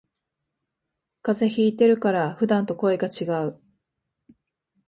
[1.21, 3.61] 風邪ひいてるから普段と声がちがう